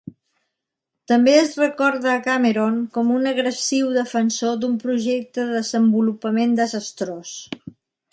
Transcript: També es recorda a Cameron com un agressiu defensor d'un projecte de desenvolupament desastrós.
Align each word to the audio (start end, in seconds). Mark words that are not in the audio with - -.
També 1.11 1.33
es 1.41 1.51
recorda 1.63 2.09
a 2.13 2.23
Cameron 2.27 2.79
com 2.95 3.11
un 3.17 3.31
agressiu 3.31 3.91
defensor 3.97 4.55
d'un 4.63 4.73
projecte 4.85 5.45
de 5.51 5.59
desenvolupament 5.59 6.57
desastrós. 6.61 7.35